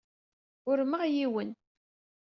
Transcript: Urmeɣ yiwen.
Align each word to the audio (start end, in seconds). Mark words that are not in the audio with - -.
Urmeɣ 0.69 1.01
yiwen. 1.13 1.51